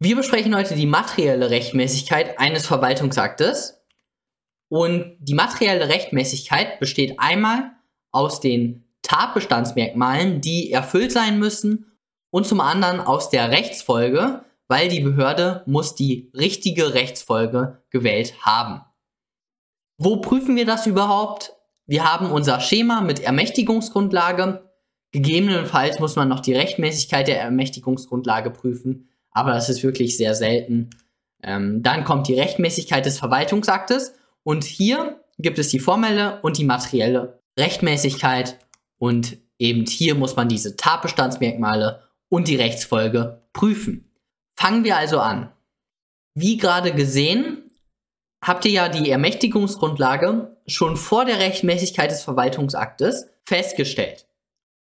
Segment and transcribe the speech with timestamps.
[0.00, 3.82] Wir besprechen heute die materielle Rechtmäßigkeit eines Verwaltungsaktes.
[4.68, 7.72] Und die materielle Rechtmäßigkeit besteht einmal
[8.12, 11.98] aus den Tatbestandsmerkmalen, die erfüllt sein müssen,
[12.30, 18.82] und zum anderen aus der Rechtsfolge, weil die Behörde muss die richtige Rechtsfolge gewählt haben.
[19.96, 21.54] Wo prüfen wir das überhaupt?
[21.86, 24.70] Wir haben unser Schema mit Ermächtigungsgrundlage.
[25.10, 30.90] Gegebenenfalls muss man noch die Rechtmäßigkeit der Ermächtigungsgrundlage prüfen, aber das ist wirklich sehr selten.
[31.42, 36.64] Ähm, dann kommt die Rechtmäßigkeit des Verwaltungsaktes und hier gibt es die formelle und die
[36.64, 38.58] materielle Rechtmäßigkeit
[38.98, 44.10] und eben hier muss man diese Tatbestandsmerkmale und die Rechtsfolge prüfen.
[44.56, 45.52] Fangen wir also an.
[46.34, 47.70] Wie gerade gesehen,
[48.44, 54.26] habt ihr ja die Ermächtigungsgrundlage schon vor der Rechtmäßigkeit des Verwaltungsaktes festgestellt.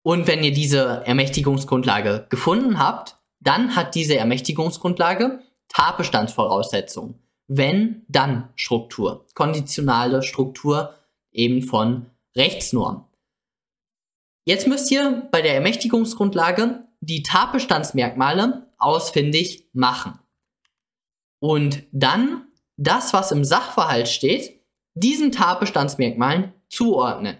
[0.02, 7.14] Und wenn ihr diese Ermächtigungsgrundlage gefunden habt, dann hat diese Ermächtigungsgrundlage Tatbestandsvoraussetzungen.
[7.48, 9.26] Wenn, dann Struktur.
[9.34, 10.94] Konditionale Struktur
[11.32, 12.06] eben von
[12.36, 13.04] Rechtsnormen.
[14.44, 20.18] Jetzt müsst ihr bei der Ermächtigungsgrundlage die Tatbestandsmerkmale ausfindig machen.
[21.40, 24.60] Und dann das, was im Sachverhalt steht,
[24.94, 27.38] diesen Tatbestandsmerkmalen zuordnen.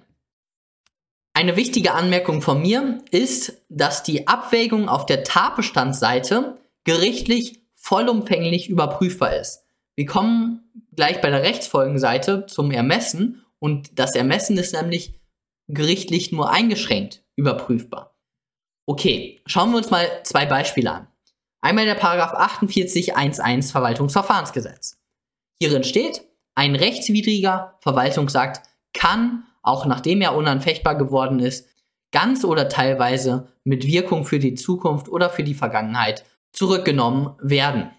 [1.40, 9.34] Eine wichtige Anmerkung von mir ist, dass die Abwägung auf der Tatbestandsseite gerichtlich vollumfänglich überprüfbar
[9.36, 9.64] ist.
[9.96, 15.14] Wir kommen gleich bei der Rechtsfolgenseite zum Ermessen und das Ermessen ist nämlich
[15.66, 18.14] gerichtlich nur eingeschränkt überprüfbar.
[18.84, 21.08] Okay, schauen wir uns mal zwei Beispiele an.
[21.62, 24.98] Einmal der Paragraph 48.1.1 Verwaltungsverfahrensgesetz.
[25.58, 26.20] Hierin steht,
[26.54, 28.60] ein rechtswidriger Verwaltungsakt
[28.92, 31.68] kann, auch nachdem er unanfechtbar geworden ist,
[32.12, 37.90] ganz oder teilweise mit Wirkung für die Zukunft oder für die Vergangenheit zurückgenommen werden.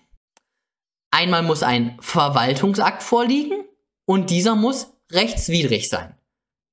[1.12, 3.66] Einmal muss ein Verwaltungsakt vorliegen
[4.06, 6.16] und dieser muss rechtswidrig sein.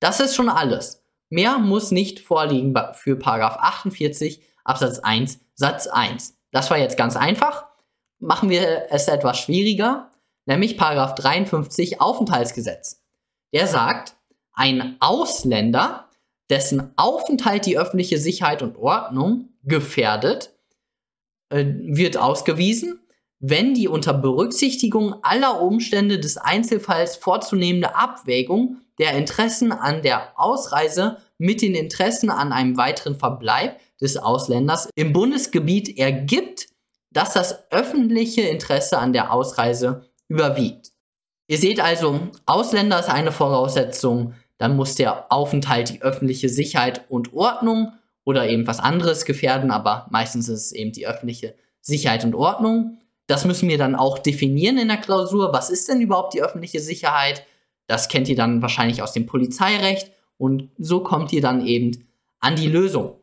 [0.01, 1.05] Das ist schon alles.
[1.29, 6.39] Mehr muss nicht vorliegen für 48 Absatz 1 Satz 1.
[6.53, 7.67] Das war jetzt ganz einfach.
[8.21, 10.11] Machen wir es etwas schwieriger
[10.49, 13.05] nämlich Paragraph 53 Aufenthaltsgesetz.
[13.53, 14.17] Der sagt,
[14.59, 16.09] ein Ausländer,
[16.51, 20.51] dessen Aufenthalt die öffentliche Sicherheit und Ordnung gefährdet,
[21.51, 23.01] äh, wird ausgewiesen,
[23.41, 31.19] wenn die unter Berücksichtigung aller Umstände des Einzelfalls vorzunehmende Abwägung der Interessen an der Ausreise
[31.39, 36.67] mit den Interessen an einem weiteren Verbleib des Ausländers im Bundesgebiet ergibt,
[37.13, 40.91] dass das öffentliche Interesse an der Ausreise überwiegt.
[41.47, 47.33] Ihr seht also, Ausländer ist eine Voraussetzung, dann muss der Aufenthalt die öffentliche Sicherheit und
[47.33, 47.93] Ordnung
[48.25, 52.99] oder eben was anderes gefährden, aber meistens ist es eben die öffentliche Sicherheit und Ordnung.
[53.27, 55.53] Das müssen wir dann auch definieren in der Klausur.
[55.53, 57.45] Was ist denn überhaupt die öffentliche Sicherheit?
[57.87, 62.07] Das kennt ihr dann wahrscheinlich aus dem Polizeirecht und so kommt ihr dann eben
[62.41, 63.17] an die Lösung.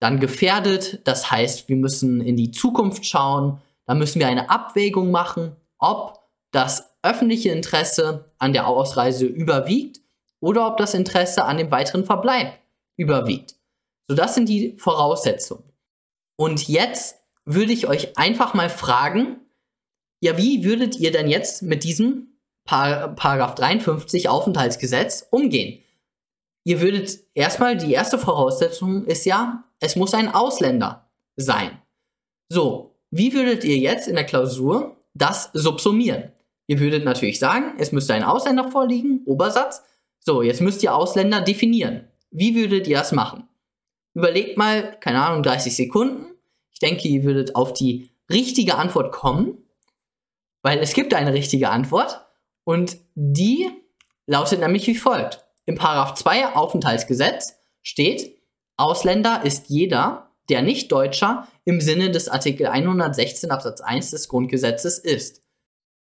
[0.00, 5.10] Dann gefährdet, das heißt, wir müssen in die Zukunft schauen, da müssen wir eine Abwägung
[5.10, 10.00] machen, ob das öffentliche Interesse an der Ausreise überwiegt
[10.44, 12.58] oder ob das Interesse an dem weiteren Verbleib
[12.96, 13.56] überwiegt.
[14.08, 15.64] So, das sind die Voraussetzungen.
[16.36, 19.40] Und jetzt würde ich euch einfach mal fragen,
[20.20, 25.82] ja, wie würdet ihr denn jetzt mit diesem Par Paragraph 53 Aufenthaltsgesetz umgehen?
[26.66, 31.82] Ihr würdet erstmal, die erste Voraussetzung ist ja, es muss ein Ausländer sein.
[32.48, 36.32] So, wie würdet ihr jetzt in der Klausur das subsumieren.
[36.66, 39.82] Ihr würdet natürlich sagen, es müsste ein Ausländer vorliegen, Obersatz.
[40.26, 42.08] So, jetzt müsst ihr Ausländer definieren.
[42.30, 43.46] Wie würdet ihr das machen?
[44.14, 46.34] Überlegt mal, keine Ahnung, 30 Sekunden.
[46.72, 49.58] Ich denke, ihr würdet auf die richtige Antwort kommen,
[50.62, 52.26] weil es gibt eine richtige Antwort
[52.64, 53.70] und die
[54.26, 55.44] lautet nämlich wie folgt.
[55.66, 58.40] Im Paragraph 2 Aufenthaltsgesetz steht,
[58.76, 65.42] Ausländer ist jeder, der Nicht-Deutscher im Sinne des Artikel 116 Absatz 1 des Grundgesetzes ist.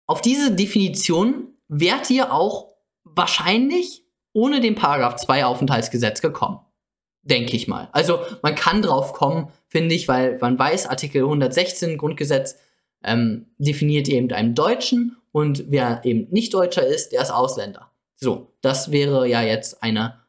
[0.07, 2.73] Auf diese Definition wärt ihr auch
[3.05, 4.02] wahrscheinlich
[4.33, 6.61] ohne den Paragraph 2 Aufenthaltsgesetz gekommen.
[7.23, 7.89] Denke ich mal.
[7.93, 12.57] Also man kann drauf kommen, finde ich, weil man weiß, Artikel 116 Grundgesetz
[13.05, 17.91] ähm, definiert eben einen Deutschen und wer eben nicht Deutscher ist, der ist Ausländer.
[18.17, 20.21] So, das wäre ja jetzt eine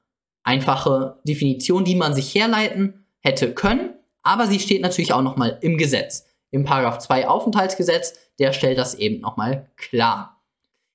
[0.44, 5.78] einfache Definition, die man sich herleiten hätte können, aber sie steht natürlich auch nochmal im
[5.78, 6.26] Gesetz.
[6.52, 10.33] Im Paragraph 2 Aufenthaltsgesetz, der stellt das eben nochmal klar.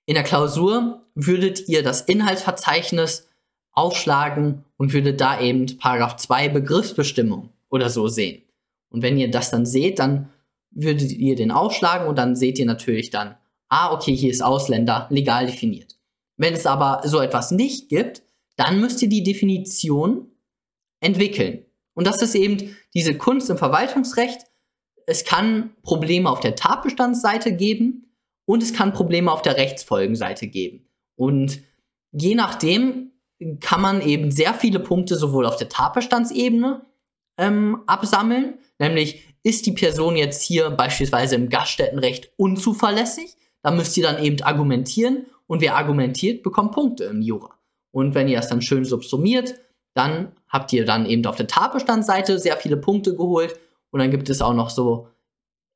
[0.08, 3.28] In der Klausur würdet ihr das Inhaltsverzeichnis
[3.72, 8.42] aufschlagen und würdet da eben Paragraph 2 Begriffsbestimmung oder so sehen.
[8.88, 10.30] Und wenn ihr das dann seht, dann
[10.70, 13.36] würdet ihr den aufschlagen und dann seht ihr natürlich dann,
[13.68, 15.98] ah, okay, hier ist Ausländer legal definiert.
[16.38, 18.22] Wenn es aber so etwas nicht gibt,
[18.56, 20.28] dann müsst ihr die Definition
[21.00, 21.66] entwickeln.
[21.92, 24.40] Und das ist eben diese Kunst im Verwaltungsrecht.
[25.04, 28.07] Es kann Probleme auf der Tatbestandsseite geben
[28.48, 30.86] und es kann Probleme auf der Rechtsfolgenseite geben.
[31.16, 31.60] Und
[32.12, 33.12] je nachdem
[33.60, 36.80] kann man eben sehr viele Punkte sowohl auf der Tatbestandsebene
[37.36, 44.04] ähm, absammeln, nämlich ist die Person jetzt hier beispielsweise im Gaststättenrecht unzuverlässig, dann müsst ihr
[44.04, 47.50] dann eben argumentieren und wer argumentiert, bekommt Punkte im Jura.
[47.90, 49.56] Und wenn ihr das dann schön subsumiert,
[49.92, 53.60] dann habt ihr dann eben auf der Tatbestandsseite sehr viele Punkte geholt
[53.90, 55.08] und dann gibt es auch noch so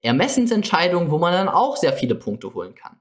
[0.03, 3.01] Ermessensentscheidungen, wo man dann auch sehr viele Punkte holen kann.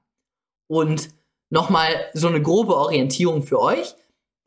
[0.68, 1.10] Und
[1.50, 3.94] nochmal so eine grobe Orientierung für euch.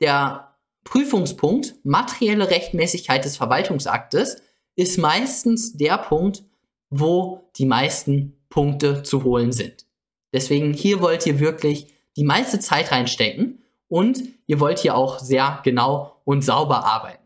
[0.00, 0.54] Der
[0.84, 4.42] Prüfungspunkt materielle Rechtmäßigkeit des Verwaltungsaktes
[4.74, 6.44] ist meistens der Punkt,
[6.90, 9.86] wo die meisten Punkte zu holen sind.
[10.32, 15.60] Deswegen hier wollt ihr wirklich die meiste Zeit reinstecken und ihr wollt hier auch sehr
[15.64, 17.22] genau und sauber arbeiten.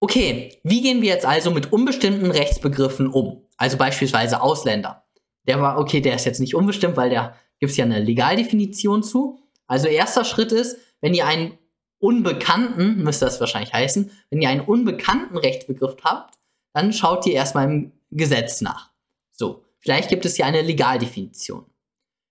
[0.00, 3.43] Okay, wie gehen wir jetzt also mit unbestimmten Rechtsbegriffen um?
[3.56, 5.04] Also beispielsweise Ausländer.
[5.46, 9.02] Der war, okay, der ist jetzt nicht unbestimmt, weil da gibt es ja eine Legaldefinition
[9.02, 9.38] zu.
[9.66, 11.58] Also erster Schritt ist, wenn ihr einen
[11.98, 16.34] unbekannten, müsste das wahrscheinlich heißen, wenn ihr einen unbekannten Rechtsbegriff habt,
[16.72, 18.90] dann schaut ihr erstmal im Gesetz nach.
[19.30, 21.64] So, vielleicht gibt es ja eine Legaldefinition.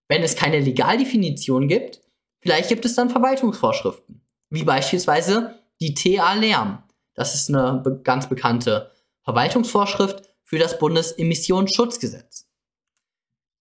[0.07, 2.01] Wenn es keine Legaldefinition gibt,
[2.41, 6.83] vielleicht gibt es dann Verwaltungsvorschriften, wie beispielsweise die TA Lärm.
[7.15, 8.91] Das ist eine ganz bekannte
[9.23, 10.23] Verwaltungsvorschrift
[10.53, 12.47] für das Bundesemissionsschutzgesetz.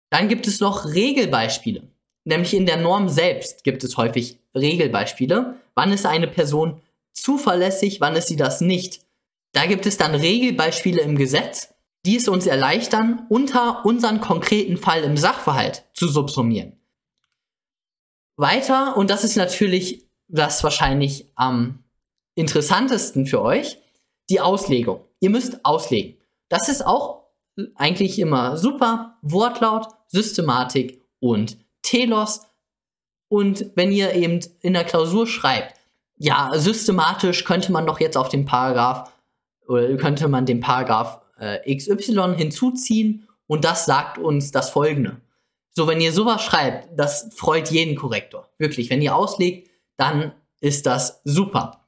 [0.09, 1.87] Dann gibt es noch Regelbeispiele.
[2.25, 5.61] Nämlich in der Norm selbst gibt es häufig Regelbeispiele.
[5.75, 6.81] Wann ist eine Person
[7.13, 9.03] zuverlässig, wann ist sie das nicht?
[9.53, 11.75] Da gibt es dann Regelbeispiele im Gesetz,
[12.07, 16.73] die es uns erleichtern, unter unseren konkreten Fall im Sachverhalt zu subsumieren.
[18.39, 21.85] Weiter, und das ist natürlich das wahrscheinlich am
[22.35, 23.77] interessantesten für euch,
[24.31, 25.05] die Auslegung.
[25.21, 26.18] Ihr müsst auslegen.
[26.49, 27.25] Das ist auch
[27.75, 29.19] eigentlich immer super.
[29.23, 32.43] Wortlaut, Systematik und Telos.
[33.29, 35.75] Und wenn ihr eben in der Klausur schreibt,
[36.17, 39.13] ja, systematisch könnte man doch jetzt auf den Paragraph
[39.67, 45.21] oder könnte man den Paragraph äh, XY hinzuziehen und das sagt uns das folgende.
[45.71, 48.49] So, wenn ihr sowas schreibt, das freut jeden Korrektor.
[48.59, 51.87] Wirklich, wenn ihr auslegt, dann ist das super.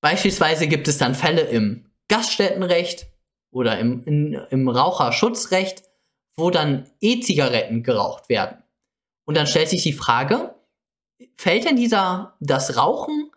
[0.00, 3.06] Beispielsweise gibt es dann Fälle im Gaststättenrecht
[3.50, 5.82] oder im, in, im Raucherschutzrecht,
[6.36, 8.62] wo dann E-Zigaretten geraucht werden.
[9.24, 10.54] Und dann stellt sich die Frage,
[11.36, 13.30] fällt denn dieser, das Rauchen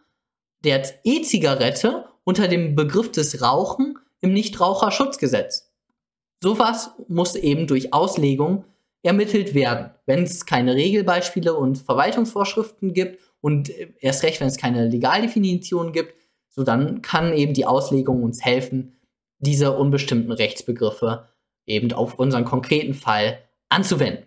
[0.64, 5.72] der E-Zigarette unter dem Begriff des Rauchen im Nichtraucherschutzgesetz.
[6.42, 8.66] Sowas muss eben durch Auslegung
[9.04, 9.92] ermittelt werden.
[10.06, 13.70] Wenn es keine Regelbeispiele und Verwaltungsvorschriften gibt und
[14.00, 16.14] erst recht, wenn es keine Legaldefinition gibt,
[16.50, 18.98] so dann kann eben die Auslegung uns helfen,
[19.42, 21.28] diese unbestimmten Rechtsbegriffe
[21.66, 23.40] eben auf unseren konkreten Fall
[23.70, 24.26] anzuwenden.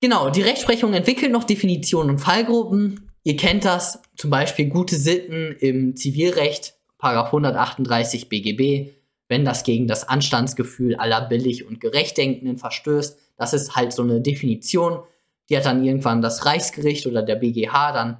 [0.00, 3.10] Genau, die Rechtsprechung entwickelt noch Definitionen und Fallgruppen.
[3.24, 8.92] Ihr kennt das, zum Beispiel gute Sitten im Zivilrecht, Paragraph 138 BGB,
[9.28, 13.18] wenn das gegen das Anstandsgefühl aller billig und gerechtdenkenden verstößt.
[13.36, 15.00] Das ist halt so eine Definition,
[15.48, 18.18] die hat dann irgendwann das Reichsgericht oder der BGH dann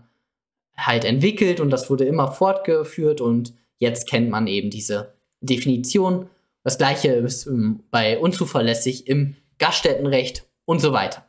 [0.77, 6.29] halt entwickelt und das wurde immer fortgeführt und jetzt kennt man eben diese Definition.
[6.65, 11.29] Das gleiche ist ähm, bei unzuverlässig im Gaststättenrecht und so weiter.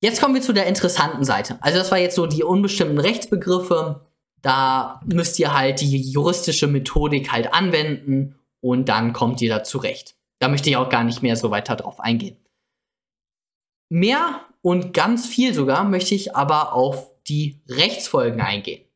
[0.00, 1.58] Jetzt kommen wir zu der interessanten Seite.
[1.60, 4.06] Also das war jetzt so die unbestimmten Rechtsbegriffe.
[4.42, 10.16] Da müsst ihr halt die juristische Methodik halt anwenden und dann kommt ihr da zurecht.
[10.38, 12.36] Da möchte ich auch gar nicht mehr so weiter drauf eingehen.
[13.88, 18.87] Mehr und ganz viel sogar möchte ich aber auf die Rechtsfolgen eingehen.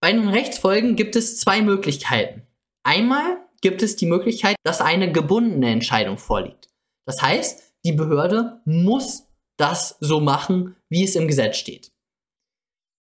[0.00, 2.46] Bei den Rechtsfolgen gibt es zwei Möglichkeiten.
[2.82, 6.68] Einmal gibt es die Möglichkeit, dass eine gebundene Entscheidung vorliegt.
[7.06, 9.26] Das heißt, die Behörde muss
[9.58, 11.92] das so machen, wie es im Gesetz steht.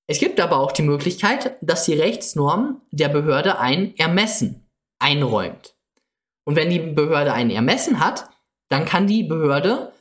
[0.08, 4.68] Es gibt aber auch die Möglichkeit, dass die Rechtsnorm der Behörde ein Ermessen
[5.00, 5.76] einräumt.
[6.44, 8.30] Und wenn die Behörde ein Ermessen hat,
[8.70, 9.94] dann kann die Behörde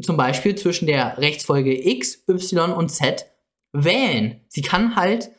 [0.00, 3.26] zum Beispiel zwischen der Rechtsfolge X, Y und Z
[3.72, 4.40] wählen.
[4.48, 5.30] Sie kann halt,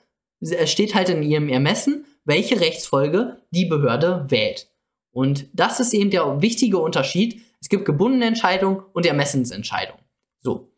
[0.51, 4.69] es steht halt in ihrem Ermessen, welche Rechtsfolge die Behörde wählt.
[5.11, 7.41] Und das ist eben der wichtige Unterschied.
[7.61, 10.03] Es gibt gebundene Entscheidungen und Ermessensentscheidungen.
[10.41, 10.71] So.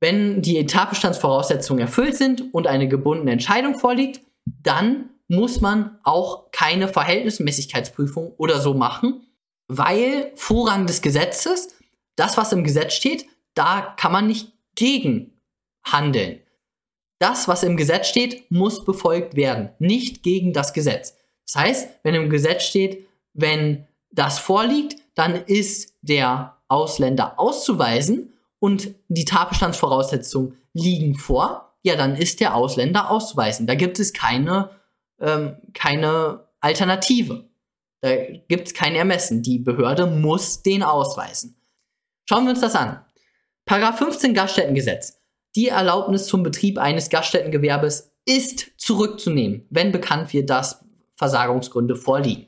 [0.00, 4.20] Wenn die Tatbestandsvoraussetzungen erfüllt sind und eine gebundene Entscheidung vorliegt,
[4.62, 9.26] dann muss man auch keine Verhältnismäßigkeitsprüfung oder so machen,
[9.66, 11.76] weil Vorrang des Gesetzes,
[12.16, 15.38] das, was im Gesetz steht, da kann man nicht gegen
[15.84, 16.40] handeln.
[17.18, 21.16] Das, was im Gesetz steht, muss befolgt werden, nicht gegen das Gesetz.
[21.46, 28.94] Das heißt, wenn im Gesetz steht, wenn das vorliegt, dann ist der Ausländer auszuweisen und
[29.08, 33.66] die Tatbestandsvoraussetzungen liegen vor, ja, dann ist der Ausländer auszuweisen.
[33.66, 34.70] Da gibt es keine,
[35.20, 37.48] ähm, keine Alternative.
[38.00, 38.14] Da
[38.48, 39.42] gibt es kein Ermessen.
[39.42, 41.56] Die Behörde muss den ausweisen.
[42.28, 43.04] Schauen wir uns das an.
[43.64, 45.17] Paragraph 15 Gaststättengesetz.
[45.58, 50.84] Die Erlaubnis zum Betrieb eines Gaststättengewerbes ist zurückzunehmen, wenn bekannt wird, dass
[51.14, 52.46] Versagungsgründe vorliegen.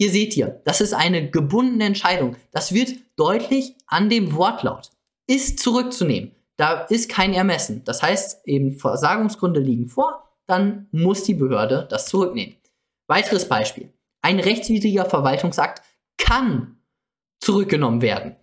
[0.00, 2.36] Hier seht ihr, das ist eine gebundene Entscheidung.
[2.50, 4.88] Das wird deutlich an dem Wortlaut.
[5.26, 6.30] Ist zurückzunehmen.
[6.56, 7.84] Da ist kein Ermessen.
[7.84, 12.56] Das heißt, eben Versagungsgründe liegen vor, dann muss die Behörde das zurücknehmen.
[13.08, 13.92] Weiteres Beispiel.
[14.22, 15.82] Ein rechtswidriger Verwaltungsakt
[16.16, 16.78] kann
[17.40, 18.36] zurückgenommen werden.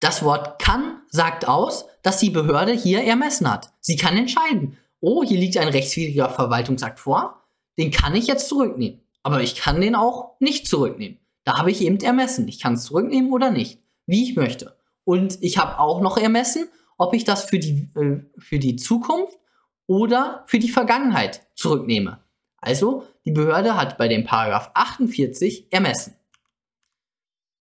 [0.00, 3.72] Das Wort kann sagt aus, dass die Behörde hier ermessen hat.
[3.80, 7.42] Sie kann entscheiden, oh, hier liegt ein rechtswidriger Verwaltungsakt vor,
[7.78, 9.00] den kann ich jetzt zurücknehmen.
[9.22, 11.18] Aber ich kann den auch nicht zurücknehmen.
[11.44, 12.48] Da habe ich eben ermessen.
[12.48, 14.76] Ich kann es zurücknehmen oder nicht, wie ich möchte.
[15.04, 19.38] Und ich habe auch noch ermessen, ob ich das für die, äh, für die Zukunft
[19.86, 22.20] oder für die Vergangenheit zurücknehme.
[22.58, 26.14] Also, die Behörde hat bei dem Paragraph 48 ermessen.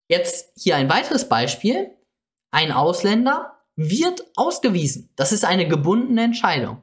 [0.08, 1.90] Jetzt hier ein weiteres Beispiel.
[2.50, 5.10] Ein Ausländer wird ausgewiesen.
[5.16, 6.82] Das ist eine gebundene Entscheidung.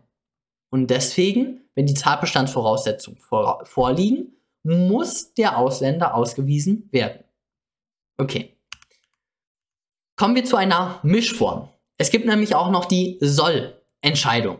[0.70, 7.24] Und deswegen, wenn die Tatbestandsvoraussetzungen vor, vorliegen, muss der Ausländer ausgewiesen werden.
[8.18, 8.58] Okay.
[10.18, 11.70] Kommen wir zu einer Mischform.
[11.98, 14.60] Es gibt nämlich auch noch die Soll-Entscheidung.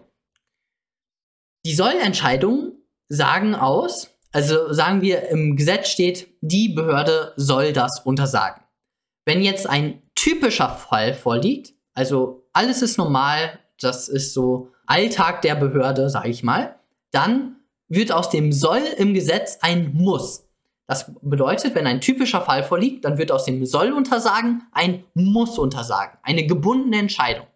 [1.66, 8.64] Die Soll-Entscheidungen sagen aus, also sagen wir im Gesetz steht, die Behörde soll das untersagen.
[9.26, 15.56] Wenn jetzt ein typischer Fall vorliegt, also alles ist normal, das ist so Alltag der
[15.56, 16.76] Behörde, sage ich mal,
[17.12, 17.58] dann
[17.88, 20.48] wird aus dem soll im Gesetz ein muss.
[20.88, 25.58] Das bedeutet, wenn ein typischer Fall vorliegt, dann wird aus dem soll untersagen ein muss
[25.58, 26.18] untersagen.
[26.22, 27.48] Eine gebundene Entscheidung.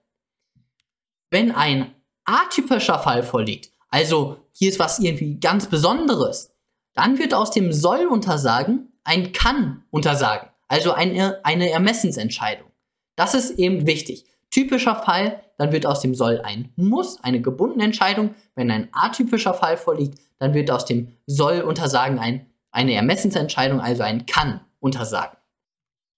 [1.29, 1.93] Wenn ein
[2.25, 6.51] atypischer Fall vorliegt, also hier ist was irgendwie ganz Besonderes,
[6.93, 10.49] dann wird aus dem soll untersagen ein kann untersagen.
[10.69, 12.69] Also eine, eine Ermessensentscheidung.
[13.17, 14.25] Das ist eben wichtig.
[14.51, 18.33] Typischer Fall, dann wird aus dem soll ein muss, eine gebundene Entscheidung.
[18.55, 24.03] Wenn ein atypischer Fall vorliegt, dann wird aus dem soll untersagen ein, eine Ermessensentscheidung, also
[24.03, 25.38] ein kann untersagen.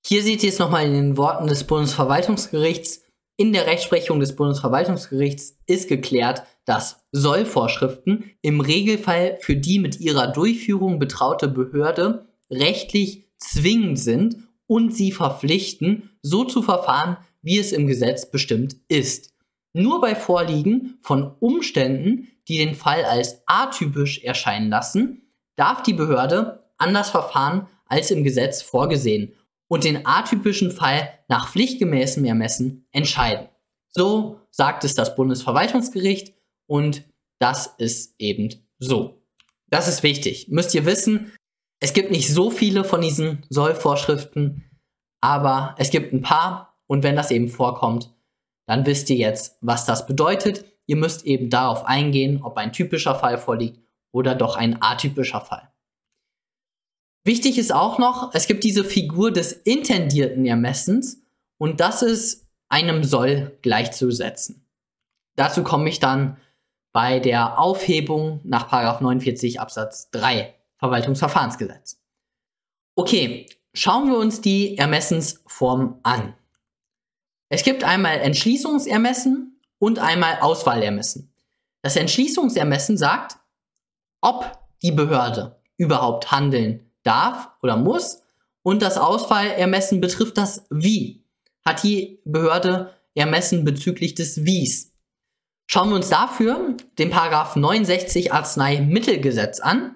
[0.06, 3.04] Hier seht ihr es nochmal in den Worten des Bundesverwaltungsgerichts.
[3.38, 10.28] In der Rechtsprechung des Bundesverwaltungsgerichts ist geklärt, dass Sollvorschriften im Regelfall für die mit ihrer
[10.28, 17.88] Durchführung betraute Behörde rechtlich zwingend sind und sie verpflichten, so zu verfahren, wie es im
[17.88, 19.34] Gesetz bestimmt ist.
[19.74, 26.72] Nur bei Vorliegen von Umständen, die den Fall als atypisch erscheinen lassen, darf die Behörde
[26.78, 29.34] anders verfahren als im Gesetz vorgesehen
[29.68, 33.48] und den atypischen Fall nach pflichtgemäßem Ermessen entscheiden.
[33.90, 36.34] So sagt es das Bundesverwaltungsgericht
[36.68, 37.04] und
[37.40, 39.22] das ist eben so.
[39.70, 40.48] Das ist wichtig.
[40.50, 41.32] Müsst ihr wissen,
[41.82, 44.64] es gibt nicht so viele von diesen Sollvorschriften,
[45.20, 48.14] aber es gibt ein paar und wenn das eben vorkommt,
[48.68, 50.64] dann wisst ihr jetzt, was das bedeutet.
[50.86, 53.80] Ihr müsst eben darauf eingehen, ob ein typischer Fall vorliegt
[54.14, 55.72] oder doch ein atypischer Fall.
[57.24, 61.24] Wichtig ist auch noch, es gibt diese Figur des intendierten Ermessens
[61.58, 64.68] und das ist einem Soll gleichzusetzen.
[65.36, 66.38] Dazu komme ich dann
[66.94, 72.00] bei der Aufhebung nach 49 Absatz 3 Verwaltungsverfahrensgesetz.
[72.96, 76.34] Okay, schauen wir uns die Ermessensform an.
[77.50, 81.34] Es gibt einmal Entschließungsermessen und einmal Auswahlermessen.
[81.82, 83.38] Das Entschließungsermessen sagt,
[84.22, 88.22] ob die Behörde überhaupt handeln darf oder muss.
[88.64, 91.24] Und das Auswahlermessen betrifft das Wie.
[91.66, 94.94] Hat die Behörde ermessen bezüglich des Wies.
[95.68, 99.96] Schauen wir uns dafür den Paragraph 69 Arzneimittelgesetz an.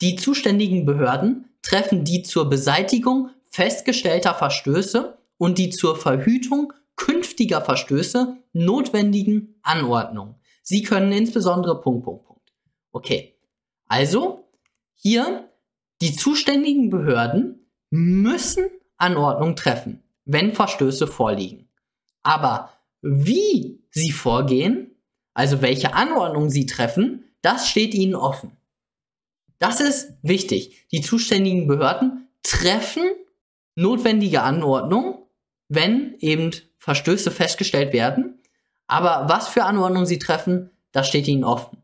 [0.00, 8.36] Die zuständigen Behörden treffen die zur Beseitigung festgestellter Verstöße und die zur Verhütung künftiger Verstöße
[8.52, 10.34] notwendigen Anordnungen.
[10.62, 12.52] Sie können insbesondere Punkt, Punkt, Punkt.
[12.92, 13.34] Okay.
[13.88, 14.48] Also,
[14.94, 15.48] hier,
[16.00, 21.68] die zuständigen Behörden müssen Anordnungen treffen, wenn Verstöße vorliegen.
[22.22, 22.70] Aber
[23.02, 24.96] wie sie vorgehen,
[25.34, 28.56] also welche Anordnungen sie treffen, das steht ihnen offen.
[29.58, 30.86] Das ist wichtig.
[30.92, 33.04] Die zuständigen Behörden treffen
[33.74, 35.14] notwendige Anordnungen,
[35.68, 38.40] wenn eben Verstöße festgestellt werden.
[38.86, 41.78] Aber was für Anordnungen sie treffen, das steht ihnen offen.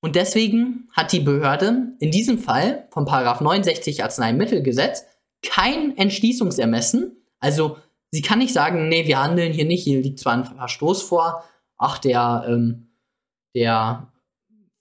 [0.00, 5.04] Und deswegen hat die Behörde in diesem Fall vom 69 Arzneimittelgesetz
[5.42, 7.16] kein Entschließungsermessen.
[7.38, 7.78] Also
[8.10, 11.44] sie kann nicht sagen, nee, wir handeln hier nicht, hier liegt zwar ein Verstoß vor,
[11.76, 12.88] ach, der, ähm,
[13.54, 14.12] der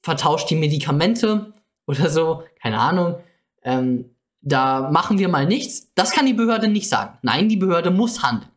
[0.02, 1.54] vertauscht die Medikamente
[1.88, 3.16] oder so, keine Ahnung.
[3.64, 5.94] Ähm, da machen wir mal nichts.
[5.94, 7.20] Das kann die Behörde nicht sagen.
[7.22, 8.52] Nein, die Behörde muss handeln.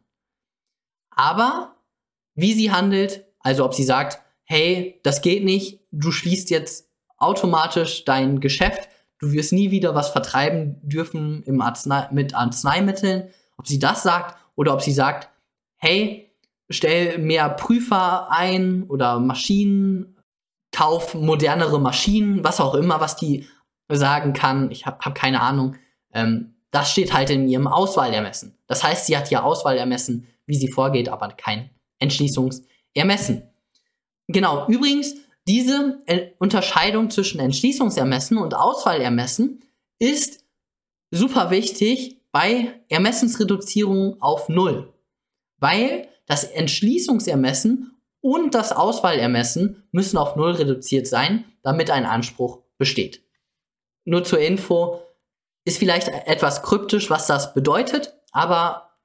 [1.10, 1.76] Aber
[2.34, 8.04] wie sie handelt, also ob sie sagt, hey, das geht nicht, du schließt jetzt automatisch
[8.04, 8.88] dein Geschäft,
[9.18, 14.36] du wirst nie wieder was vertreiben dürfen im Arznei mit Arzneimitteln, ob sie das sagt
[14.56, 15.30] oder ob sie sagt,
[15.76, 16.32] hey,
[16.68, 20.13] stell mehr Prüfer ein oder Maschinen,
[20.74, 23.46] kauf modernere Maschinen, was auch immer, was die
[23.88, 24.70] sagen kann.
[24.70, 25.76] Ich habe hab keine Ahnung.
[26.12, 28.58] Ähm, das steht halt in ihrem Auswahlermessen.
[28.66, 33.48] Das heißt, sie hat hier Auswahlermessen, wie sie vorgeht, aber kein Entschließungsermessen.
[34.26, 35.14] Genau, übrigens,
[35.46, 39.60] diese äh, Unterscheidung zwischen Entschließungsermessen und Auswahlermessen
[40.00, 40.44] ist
[41.12, 44.92] super wichtig bei Ermessensreduzierung auf Null.
[45.58, 47.93] Weil das Entschließungsermessen
[48.24, 53.22] und das Auswahlermessen müssen auf Null reduziert sein, damit ein Anspruch besteht.
[54.06, 55.02] Nur zur Info,
[55.66, 58.96] ist vielleicht etwas kryptisch, was das bedeutet, aber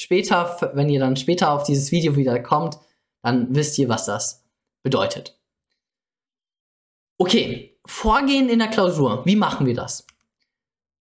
[0.00, 2.78] später, wenn ihr dann später auf dieses Video wieder kommt,
[3.22, 4.44] dann wisst ihr, was das
[4.82, 5.38] bedeutet.
[7.18, 9.26] Okay, Vorgehen in der Klausur.
[9.26, 10.06] Wie machen wir das?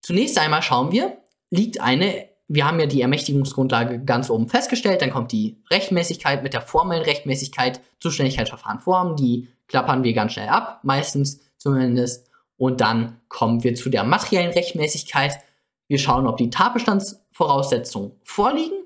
[0.01, 1.17] Zunächst einmal schauen wir,
[1.49, 6.53] liegt eine, wir haben ja die Ermächtigungsgrundlage ganz oben festgestellt, dann kommt die Rechtmäßigkeit mit
[6.53, 12.29] der formellen Rechtmäßigkeit, Zuständigkeitsverfahren Formen, die klappern wir ganz schnell ab, meistens zumindest.
[12.55, 15.39] Und dann kommen wir zu der materiellen Rechtmäßigkeit.
[15.87, 18.83] Wir schauen, ob die Tatbestandsvoraussetzungen vorliegen,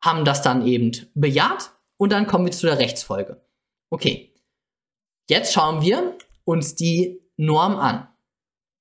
[0.00, 3.42] haben das dann eben bejaht und dann kommen wir zu der Rechtsfolge.
[3.90, 4.32] Okay,
[5.28, 8.06] jetzt schauen wir uns die Norm an.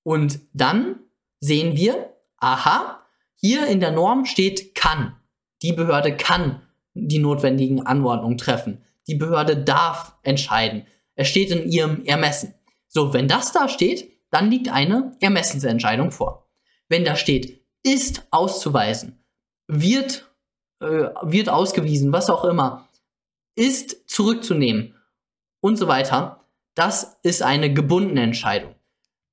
[0.04, 1.00] Und dann
[1.40, 2.99] sehen wir, aha,
[3.42, 5.16] hier in der Norm steht kann.
[5.62, 6.62] Die Behörde kann
[6.94, 8.84] die notwendigen Anordnungen treffen.
[9.08, 10.86] Die Behörde darf entscheiden.
[11.16, 12.54] Es steht in ihrem Ermessen.
[12.88, 16.50] So, wenn das da steht, dann liegt eine Ermessensentscheidung vor.
[16.88, 19.24] Wenn da steht, ist auszuweisen,
[19.68, 20.30] wird,
[20.82, 22.90] äh, wird ausgewiesen, was auch immer,
[23.56, 24.96] ist zurückzunehmen
[25.62, 28.76] und so weiter, das ist eine gebundene Entscheidung.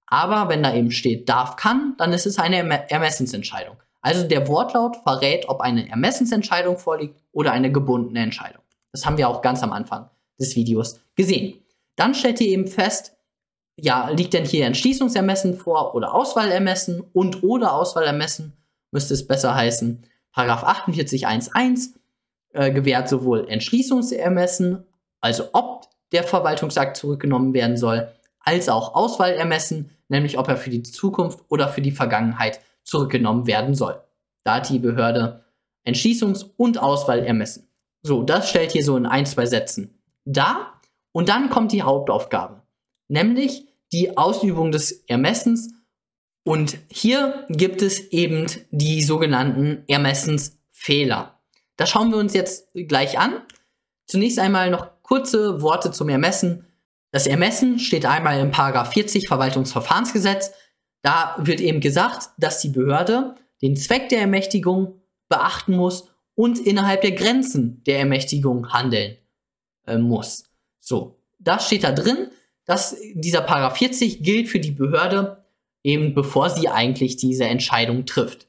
[0.06, 3.76] Aber wenn da eben steht, darf, kann, dann ist es eine erm Ermessensentscheidung.
[4.06, 8.62] Also der Wortlaut verrät, ob eine Ermessensentscheidung vorliegt oder eine gebundene Entscheidung.
[8.92, 11.60] Das haben wir auch ganz am Anfang des Videos gesehen.
[11.96, 13.16] Dann stellt ihr eben fest,
[13.74, 18.52] ja, liegt denn hier Entschließungsermessen vor oder Auswahlermessen und oder Auswahlermessen,
[18.92, 20.04] müsste es besser heißen.
[20.30, 21.94] Paragraph 48.1.1
[22.52, 24.86] äh, gewährt sowohl Entschließungsermessen,
[25.20, 30.84] also ob der Verwaltungsakt zurückgenommen werden soll, als auch Auswahlermessen, nämlich ob er für die
[30.84, 34.00] Zukunft oder für die Vergangenheit zurückgenommen werden soll.
[34.44, 35.44] Da hat die Behörde
[35.86, 37.68] Entschließungs- und Auswahlermessen.
[38.02, 40.80] So, das stellt hier so in ein, zwei Sätzen dar.
[41.12, 42.66] Und dann kommt die Hauptaufgabe
[43.08, 45.72] nämlich die Ausübung des Ermessens.
[46.44, 51.40] Und hier gibt es eben die sogenannten Ermessensfehler.
[51.76, 53.42] Das schauen wir uns jetzt gleich an.
[54.06, 56.66] Zunächst einmal noch kurze Worte zum Ermessen.
[57.10, 60.52] Das Ermessen steht einmal im 40 Verwaltungsverfahrensgesetz.
[61.06, 67.02] Da wird eben gesagt, dass die Behörde den Zweck der Ermächtigung beachten muss und innerhalb
[67.02, 69.16] der Grenzen der Ermächtigung handeln
[69.86, 70.44] äh, muss.
[70.80, 72.28] So, das steht da drin
[72.66, 75.44] dass dieser Paragraph 40 gilt für die Behörde
[75.82, 78.48] eben bevor sie eigentlich diese Entscheidung trifft.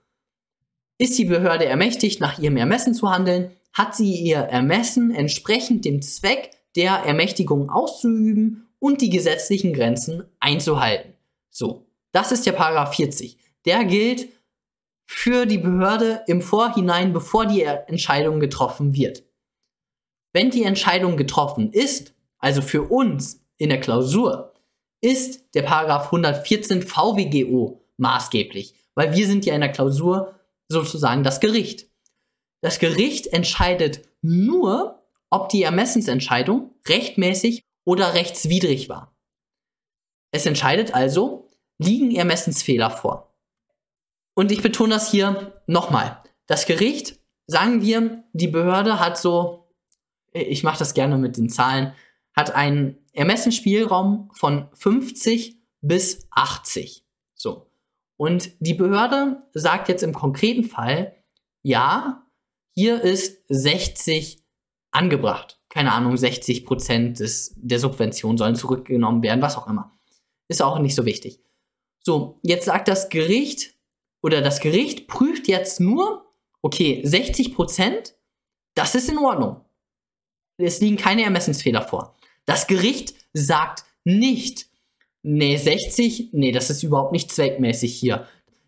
[0.97, 6.01] Ist die Behörde ermächtigt, nach ihrem Ermessen zu handeln, hat sie ihr Ermessen entsprechend dem
[6.01, 11.13] Zweck der Ermächtigung auszuüben und die gesetzlichen Grenzen einzuhalten.
[11.51, 11.86] So,
[12.17, 13.37] das ist der Paragraph 40.
[13.65, 14.29] Der gilt
[15.05, 19.23] für die Behörde im Vorhinein, bevor die Entscheidung getroffen wird.
[20.33, 24.55] Wenn die Entscheidung getroffen ist, also für uns in der Klausur
[24.99, 31.39] ist der Paragraph 114 VWGO maßgeblich, weil wir sind ja in der Klausur sozusagen das
[31.39, 31.87] Gericht.
[32.63, 39.15] Das Gericht entscheidet nur, ob die Ermessensentscheidung rechtmäßig oder rechtswidrig war.
[40.31, 41.46] Es entscheidet also,
[41.77, 43.33] liegen Ermessensfehler vor.
[44.33, 46.21] Und ich betone das hier nochmal.
[46.45, 49.67] Das Gericht, sagen wir, die Behörde hat so,
[50.31, 51.93] ich mache das gerne mit den Zahlen,
[52.35, 57.03] hat einen Ermessensspielraum von 50 bis 80.
[57.33, 57.71] So.
[58.15, 61.15] Und die Behörde sagt jetzt im konkreten Fall,
[61.63, 62.27] ja,
[62.75, 64.43] hier ist 60
[64.91, 65.59] angebracht.
[65.69, 69.91] Keine Ahnung, 60 Prozent des, der Subvention sollen zurückgenommen werden, was auch immer.
[70.47, 71.41] Ist auch nicht so wichtig.
[72.07, 73.73] So, jetzt sagt das Gericht,
[74.23, 76.23] oder das Gericht prüft jetzt nur,
[76.61, 78.15] okay, 60 Prozent,
[78.75, 79.59] das ist in Ordnung.
[80.55, 82.15] Es liegen keine Ermessensfehler vor.
[82.45, 84.67] Das Gericht sagt nicht,
[85.21, 88.25] nee, 60, nee, das ist überhaupt nicht zweckmäßig hier.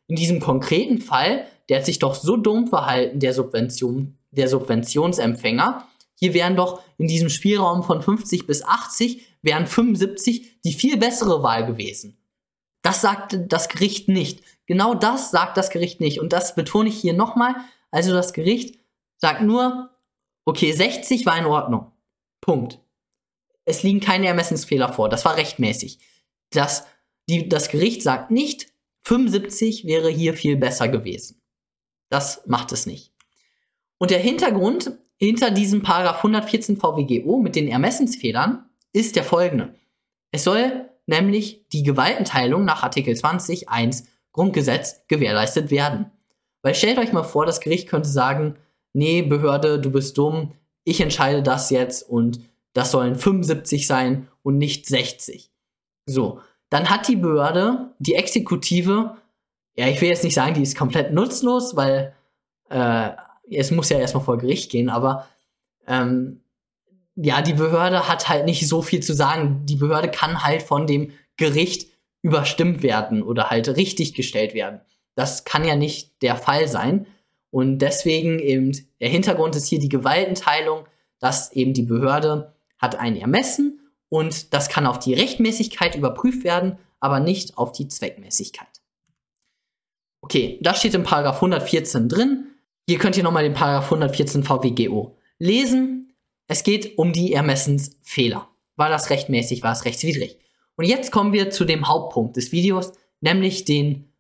[0.08, 5.88] In diesem konkreten Fall, der hat sich doch so dumm verhalten, der Subvention, der Subventionsempfänger.
[6.16, 11.42] Hier wären doch in diesem Spielraum von 50 bis 80, wären 75 die viel bessere
[11.42, 12.19] Wahl gewesen.
[12.82, 14.42] Das sagt das Gericht nicht.
[14.66, 16.20] Genau das sagt das Gericht nicht.
[16.20, 17.56] Und das betone ich hier nochmal.
[17.92, 18.80] Also das Gericht
[19.18, 19.90] sagt nur,
[20.46, 21.92] okay, 60 war in Ordnung.
[22.42, 22.80] Punkt.
[23.66, 25.10] Es liegen keine Ermessensfehler vor.
[25.10, 26.00] Das war rechtmäßig.
[26.52, 26.88] Das,
[27.30, 28.72] die, das Gericht sagt nicht,
[29.04, 31.42] 75 wäre hier viel besser gewesen.
[32.10, 33.14] Das macht es nicht.
[33.98, 39.76] Und der Hintergrund hinter diesem Paragraph 114 VWGO mit den Ermessensfehlern ist der folgende.
[40.32, 46.12] Es soll nämlich die Gewaltenteilung nach Artikel 20 1 Grundgesetz gewährleistet werden.
[46.62, 48.56] Weil stellt euch mal vor, das Gericht könnte sagen,
[48.94, 52.40] nee, Behörde, du bist dumm, ich entscheide das jetzt und
[52.74, 55.52] das sollen 75 sein und nicht 60.
[56.06, 59.18] So, dann hat die Behörde, die Exekutive,
[59.76, 62.14] ja, ich will jetzt nicht sagen, die ist komplett nutzlos, weil
[62.70, 63.12] äh,
[63.50, 65.28] es muss ja erstmal vor Gericht gehen, aber
[65.88, 66.42] ähm,
[67.22, 69.66] ja, die Behörde hat halt nicht so viel zu sagen.
[69.66, 71.90] Die Behörde kann halt von dem Gericht
[72.22, 74.82] überstimmt werden oder halt richtig gestellt werden.
[75.16, 77.08] Das kann ja nicht der Fall sein.
[77.52, 80.86] Und deswegen eben, der Hintergrund ist hier die Gewaltenteilung,
[81.20, 86.78] dass eben die Behörde hat ein Ermessen und das kann auf die Rechtmäßigkeit überprüft werden,
[87.02, 88.68] aber nicht auf die Zweckmäßigkeit.
[90.22, 92.48] Okay, das steht im Paragraph 114 drin.
[92.88, 95.99] Hier könnt ihr nochmal den Paragraph 114 VWGO lesen.
[96.50, 98.50] Es geht um die Ermessensfehler.
[98.76, 100.40] War das rechtmäßig, war es rechtswidrig?
[100.76, 104.12] Und jetzt kommen wir zu dem Hauptpunkt des Videos, nämlich den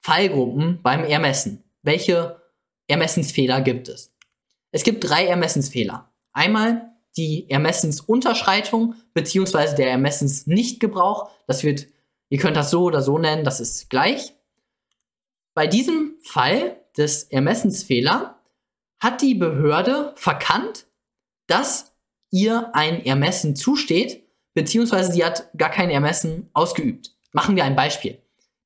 [0.00, 1.64] Fallgruppen beim Ermessen.
[1.82, 2.40] Welche
[2.86, 4.14] Ermessensfehler gibt es?
[4.70, 6.08] Es gibt drei Ermessensfehler.
[6.32, 11.30] Einmal die Ermessensunterschreitung beziehungsweise der Ermessensnichtgebrauch.
[11.48, 11.88] Das wird,
[12.28, 14.34] ihr könnt das so oder so nennen, das ist gleich.
[15.52, 18.38] Bei diesem Fall des Ermessensfehler
[19.00, 20.86] hat die Behörde verkannt,
[21.52, 21.92] dass
[22.30, 24.22] ihr ein Ermessen zusteht,
[24.54, 27.14] beziehungsweise sie hat gar kein Ermessen ausgeübt.
[27.32, 28.18] Machen wir ein Beispiel.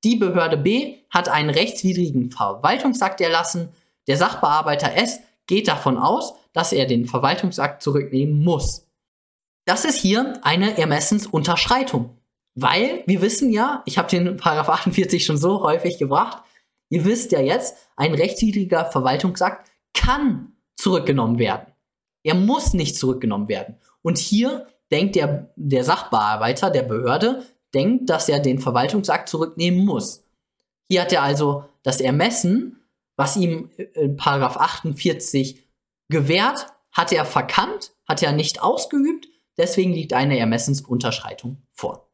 [0.05, 3.71] Die Behörde B hat einen rechtswidrigen Verwaltungsakt erlassen.
[4.07, 8.87] Der Sachbearbeiter S geht davon aus, dass er den Verwaltungsakt zurücknehmen muss.
[9.65, 12.17] Das ist hier eine Ermessensunterschreitung.
[12.55, 16.43] Weil wir wissen ja, ich habe den Paragraph 48 schon so häufig gebracht,
[16.89, 21.67] ihr wisst ja jetzt, ein rechtswidriger Verwaltungsakt kann zurückgenommen werden.
[22.27, 23.77] Er muss nicht zurückgenommen werden.
[24.03, 30.25] Und hier denkt der, der Sachbearbeiter der Behörde, denkt, dass er den Verwaltungsakt zurücknehmen muss.
[30.91, 32.81] Hier hat er also das Ermessen,
[33.15, 35.63] was ihm in Paragraph 48
[36.09, 42.11] gewährt, hat er verkannt, hat er nicht ausgeübt, deswegen liegt eine Ermessensunterschreitung vor.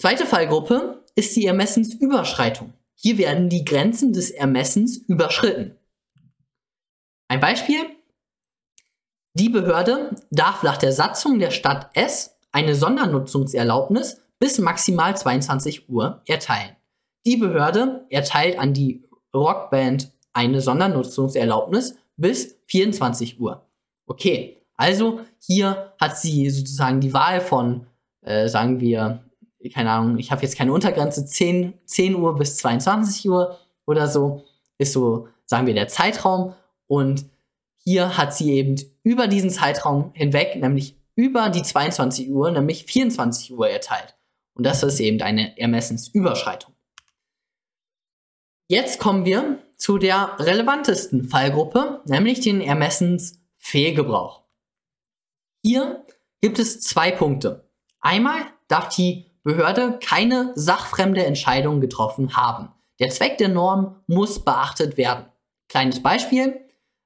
[0.00, 2.72] Zweite Fallgruppe ist die Ermessensüberschreitung.
[2.96, 5.78] Hier werden die Grenzen des Ermessens überschritten.
[7.28, 7.93] Ein Beispiel.
[9.36, 16.22] Die Behörde darf nach der Satzung der Stadt S eine Sondernutzungserlaubnis bis maximal 22 Uhr
[16.26, 16.76] erteilen.
[17.26, 19.02] Die Behörde erteilt an die
[19.34, 23.66] Rockband eine Sondernutzungserlaubnis bis 24 Uhr.
[24.06, 27.88] Okay, also hier hat sie sozusagen die Wahl von,
[28.22, 29.24] äh, sagen wir,
[29.72, 34.44] keine Ahnung, ich habe jetzt keine Untergrenze, 10, 10 Uhr bis 22 Uhr oder so,
[34.78, 36.54] ist so, sagen wir, der Zeitraum.
[36.86, 37.24] Und
[37.84, 43.52] hier hat sie eben über diesen Zeitraum hinweg, nämlich über die 22 Uhr, nämlich 24
[43.52, 44.16] Uhr erteilt.
[44.54, 46.74] Und das ist eben eine Ermessensüberschreitung.
[48.68, 54.42] Jetzt kommen wir zu der relevantesten Fallgruppe, nämlich den Ermessensfehlgebrauch.
[55.62, 56.04] Hier
[56.40, 57.68] gibt es zwei Punkte.
[58.00, 62.70] Einmal darf die Behörde keine sachfremde Entscheidung getroffen haben.
[62.98, 65.26] Der Zweck der Norm muss beachtet werden.
[65.68, 66.63] Kleines Beispiel.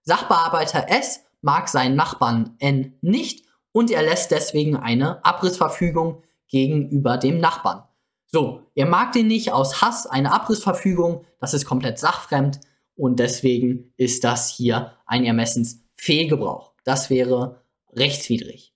[0.08, 7.40] Sachbearbeiter S mag seinen Nachbarn N nicht und er lässt deswegen eine Abrissverfügung gegenüber dem
[7.40, 7.84] Nachbarn.
[8.26, 12.58] So, er mag den nicht aus Hass, eine Abrissverfügung, das ist komplett sachfremd
[12.96, 16.72] und deswegen ist das hier ein Ermessensfehlgebrauch.
[16.84, 17.60] Das wäre
[17.92, 18.72] rechtswidrig.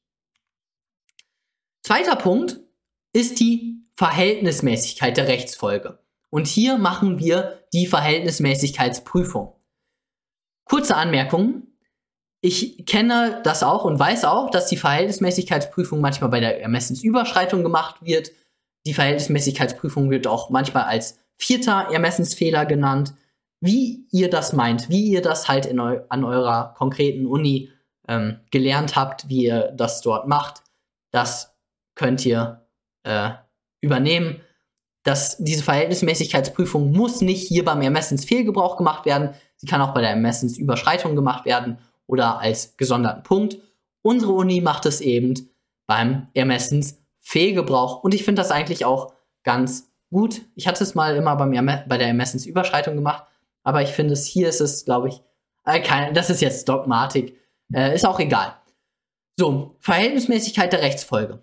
[1.83, 2.61] Zweiter Punkt
[3.14, 5.99] ist die Verhältnismäßigkeit der Rechtsfolge.
[6.29, 9.55] Und hier machen wir die Verhältnismäßigkeitsprüfung.
[10.73, 11.65] Kurze Anmerkung.
[12.41, 17.97] Ich kenne das auch und weiß auch, dass die Verhältnismäßigkeitsprüfung manchmal bei der Ermessensüberschreitung gemacht
[18.01, 18.31] wird.
[18.87, 23.13] Die Verhältnismäßigkeitsprüfung wird auch manchmal als vierter Ermessensfehler genannt.
[23.61, 27.69] Wie ihr das meint, wie ihr das halt in eu an eurer konkreten Uni
[28.09, 30.63] ähm, gelernt habt, wie ihr das dort macht,
[31.11, 31.55] das
[31.95, 32.67] könnt ihr
[33.03, 33.33] äh,
[33.83, 34.41] übernehmen.
[35.05, 39.35] Das, diese Verhältnismäßigkeitsprüfung muss nicht hier beim Ermessensfehlgebrauch gemacht werden.
[39.62, 43.59] Sie kann auch bei der Ermessensüberschreitung gemacht werden oder als gesonderten Punkt.
[44.03, 45.35] Unsere Uni macht es eben
[45.87, 48.03] beim Ermessensfehlgebrauch.
[48.03, 50.42] Und ich finde das eigentlich auch ganz gut.
[50.57, 51.53] Ich hatte es mal immer beim
[51.87, 53.25] bei der Ermessensüberschreitung gemacht,
[53.62, 55.22] aber ich finde es hier ist es, glaube ich,
[55.64, 57.38] äh, kein, das ist jetzt Dogmatik,
[57.72, 58.57] äh, ist auch egal.
[59.38, 61.40] So, Verhältnismäßigkeit der Rechtsfolge.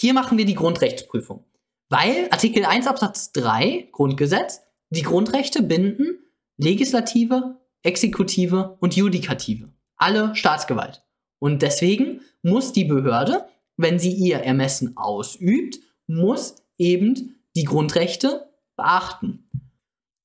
[0.00, 1.44] Hier machen wir die Grundrechtsprüfung.
[1.88, 6.20] Weil Artikel 1 Absatz 3 Grundgesetz die Grundrechte binden
[6.62, 9.72] Legislative, Exekutive und Judikative.
[9.96, 11.02] Alle Staatsgewalt.
[11.38, 13.46] Und deswegen muss die Behörde,
[13.78, 19.48] wenn sie ihr Ermessen ausübt, muss eben die Grundrechte beachten.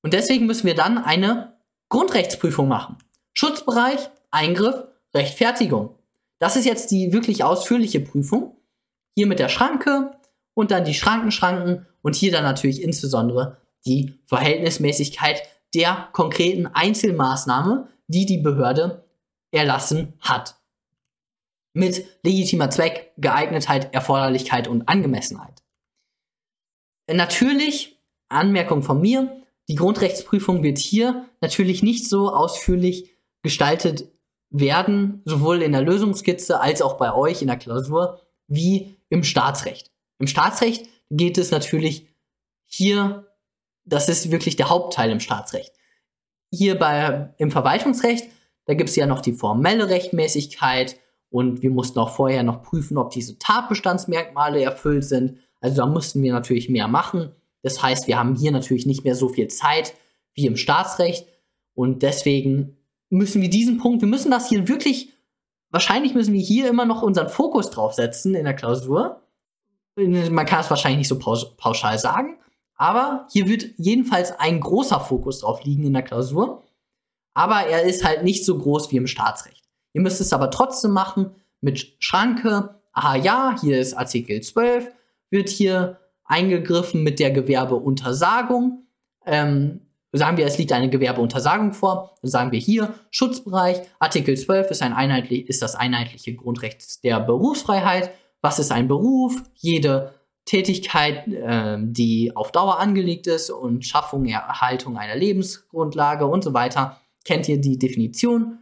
[0.02, 1.56] Und deswegen müssen wir dann eine
[1.88, 2.98] Grundrechtsprüfung machen.
[3.32, 5.94] Schutzbereich, Eingriff, Rechtfertigung.
[6.38, 8.58] Das ist jetzt die wirklich ausführliche Prüfung.
[9.14, 10.12] Hier mit der Schranke
[10.52, 15.42] und dann die Schrankenschranken und hier dann natürlich insbesondere die Verhältnismäßigkeit
[15.76, 19.04] der konkreten Einzelmaßnahme, die die Behörde
[19.50, 20.56] erlassen hat.
[21.74, 25.62] Mit legitimer Zweck, Geeignetheit, Erforderlichkeit und Angemessenheit.
[27.12, 33.10] Natürlich, Anmerkung von mir, die Grundrechtsprüfung wird hier natürlich nicht so ausführlich
[33.42, 34.10] gestaltet
[34.48, 39.90] werden, sowohl in der Lösungskizze als auch bei euch in der Klausur, wie im Staatsrecht.
[40.18, 42.08] Im Staatsrecht geht es natürlich
[42.64, 43.25] hier,
[43.86, 45.72] das ist wirklich der Hauptteil im Staatsrecht.
[46.50, 48.28] Hier bei, im Verwaltungsrecht,
[48.66, 50.96] da gibt es ja noch die formelle Rechtmäßigkeit
[51.30, 55.38] und wir mussten auch vorher noch prüfen, ob diese Tatbestandsmerkmale erfüllt sind.
[55.60, 57.32] Also da mussten wir natürlich mehr machen.
[57.62, 59.94] Das heißt, wir haben hier natürlich nicht mehr so viel Zeit
[60.34, 61.26] wie im Staatsrecht
[61.74, 62.76] und deswegen
[63.08, 65.12] müssen wir diesen Punkt, wir müssen das hier wirklich,
[65.70, 69.22] wahrscheinlich müssen wir hier immer noch unseren Fokus drauf setzen in der Klausur.
[69.96, 72.38] Man kann es wahrscheinlich nicht so pauschal sagen,
[72.76, 76.62] aber hier wird jedenfalls ein großer Fokus drauf liegen in der Klausur.
[77.34, 79.64] Aber er ist halt nicht so groß wie im Staatsrecht.
[79.92, 82.80] Ihr müsst es aber trotzdem machen mit Schranke.
[82.92, 84.90] Aha, ja, hier ist Artikel 12,
[85.30, 88.86] wird hier eingegriffen mit der Gewerbeuntersagung.
[89.24, 89.80] Ähm,
[90.12, 94.82] sagen wir, es liegt eine Gewerbeuntersagung vor, dann sagen wir hier Schutzbereich, Artikel 12 ist,
[94.82, 98.10] ein einheitlich, ist das einheitliche Grundrecht der Berufsfreiheit.
[98.40, 99.42] Was ist ein Beruf?
[99.54, 100.14] Jede
[100.46, 107.00] Tätigkeit, äh, die auf Dauer angelegt ist und Schaffung, Erhaltung einer Lebensgrundlage und so weiter,
[107.24, 108.60] kennt ihr die Definition.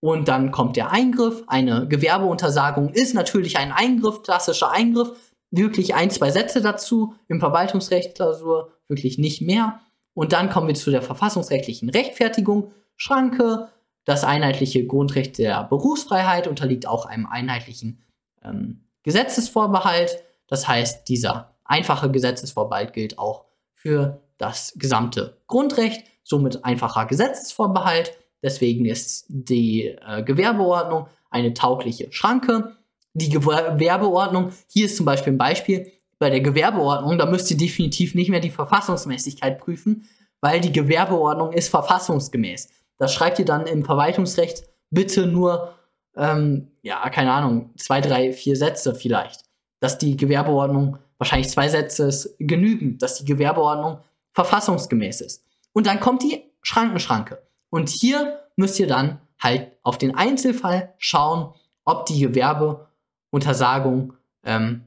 [0.00, 1.44] Und dann kommt der Eingriff.
[1.46, 5.12] Eine Gewerbeuntersagung ist natürlich ein Eingriff, klassischer Eingriff.
[5.50, 7.14] Wirklich ein, zwei Sätze dazu.
[7.26, 9.80] Im Verwaltungsrecht Klausur wirklich nicht mehr.
[10.12, 12.72] Und dann kommen wir zu der verfassungsrechtlichen Rechtfertigung.
[12.96, 13.68] Schranke,
[14.04, 18.02] das einheitliche Grundrecht der Berufsfreiheit unterliegt auch einem einheitlichen
[18.44, 20.23] ähm, Gesetzesvorbehalt.
[20.46, 28.16] Das heißt, dieser einfache Gesetzesvorbehalt gilt auch für das gesamte Grundrecht, somit einfacher Gesetzesvorbehalt.
[28.42, 32.76] Deswegen ist die äh, Gewerbeordnung eine taugliche Schranke.
[33.14, 38.14] Die Gewerbeordnung, hier ist zum Beispiel ein Beispiel, bei der Gewerbeordnung, da müsst ihr definitiv
[38.14, 40.08] nicht mehr die Verfassungsmäßigkeit prüfen,
[40.40, 42.68] weil die Gewerbeordnung ist verfassungsgemäß.
[42.98, 45.74] Das schreibt ihr dann im Verwaltungsrecht bitte nur,
[46.16, 49.43] ähm, ja, keine Ahnung, zwei, drei, vier Sätze vielleicht.
[49.84, 53.98] Dass die Gewerbeordnung, wahrscheinlich zwei Sätze ist genügend, dass die Gewerbeordnung
[54.32, 55.44] verfassungsgemäß ist.
[55.74, 57.42] Und dann kommt die Schrankenschranke.
[57.68, 61.52] Und hier müsst ihr dann halt auf den Einzelfall schauen,
[61.84, 64.84] ob die Gewerbeuntersagung ähm,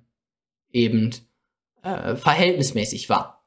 [0.72, 1.12] eben
[1.84, 3.44] äh, verhältnismäßig war.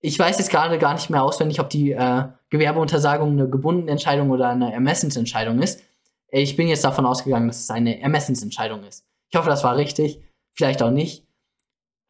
[0.00, 4.30] Ich weiß jetzt gerade gar nicht mehr auswendig, ob die äh, Gewerbeuntersagung eine gebundene Entscheidung
[4.30, 5.84] oder eine Ermessensentscheidung ist.
[6.32, 9.04] Ich bin jetzt davon ausgegangen, dass es eine Ermessensentscheidung ist.
[9.30, 10.20] Ich hoffe, das war richtig.
[10.60, 11.26] Vielleicht auch nicht.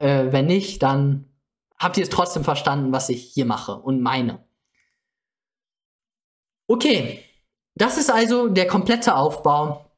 [0.00, 1.32] Äh, wenn nicht, dann
[1.78, 4.44] habt ihr es trotzdem verstanden, was ich hier mache und meine.
[6.66, 7.22] Okay,
[7.76, 9.88] das ist also der komplette Aufbau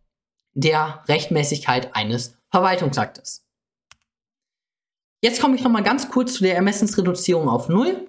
[0.52, 3.48] der Rechtmäßigkeit eines Verwaltungsaktes.
[5.22, 8.06] Jetzt komme ich noch mal ganz kurz zu der Ermessensreduzierung auf Null.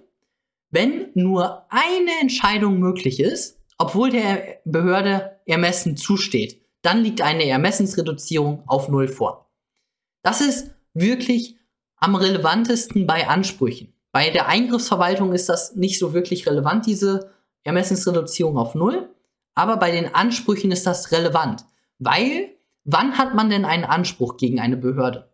[0.72, 8.68] Wenn nur eine Entscheidung möglich ist, obwohl der Behörde Ermessen zusteht, dann liegt eine Ermessensreduzierung
[8.68, 9.43] auf Null vor.
[10.24, 11.58] Das ist wirklich
[11.98, 13.94] am relevantesten bei Ansprüchen.
[14.12, 17.32] Bei der Eingriffsverwaltung ist das nicht so wirklich relevant, diese
[17.64, 19.10] Ermessensreduzierung auf Null.
[19.56, 21.66] Aber bei den Ansprüchen ist das relevant.
[22.00, 22.52] Weil,
[22.84, 25.30] wann hat man denn einen Anspruch gegen eine Behörde?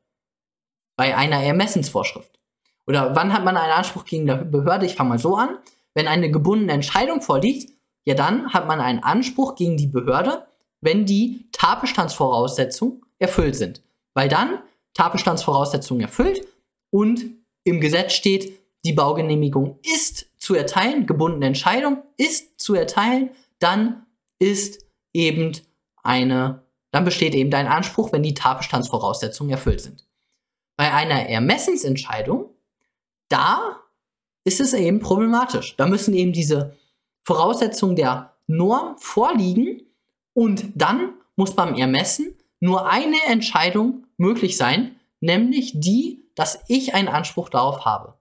[0.95, 2.39] Bei einer Ermessensvorschrift.
[2.85, 4.85] Oder wann hat man einen Anspruch gegen eine Behörde?
[4.85, 5.57] Ich fange mal so an.
[5.93, 7.71] Wenn eine gebundene Entscheidung vorliegt,
[8.05, 10.47] ja dann hat man einen Anspruch gegen die Behörde,
[10.81, 13.83] wenn die Tatbestandsvoraussetzungen erfüllt sind.
[14.13, 14.59] Weil dann
[14.99, 16.45] Tatbestandsvoraussetzungen erfüllt
[16.91, 17.23] und
[17.63, 24.05] im Gesetz steht, die Baugenehmigung ist zu erteilen, gebundene Entscheidung ist zu erteilen, dann
[24.39, 25.53] ist eben
[26.03, 30.05] eine, dann besteht eben dein Anspruch, wenn die Tatbestandsvoraussetzungen erfüllt sind.
[30.75, 32.49] Bei einer Ermessensentscheidung,
[33.29, 33.79] da
[34.43, 35.77] ist es eben problematisch.
[35.77, 36.75] Da müssen eben diese
[37.23, 39.81] Voraussetzungen der Norm vorliegen
[40.33, 47.07] und dann muss beim Ermessen nur eine Entscheidung möglich sein, nämlich die, dass ich einen
[47.07, 48.15] Anspruch darauf habe.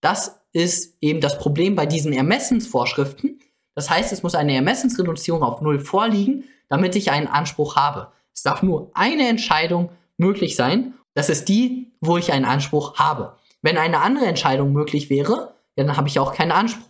[0.00, 3.40] Das ist eben das Problem bei diesen Ermessensvorschriften.
[3.74, 8.12] Das heißt, es muss eine Ermessensreduzierung auf Null vorliegen, damit ich einen Anspruch habe.
[8.32, 10.94] Es darf nur eine Entscheidung möglich sein.
[11.14, 13.36] Das ist die, wo ich einen Anspruch habe.
[13.62, 16.88] Wenn eine andere Entscheidung möglich wäre, dann habe ich auch keinen Anspruch.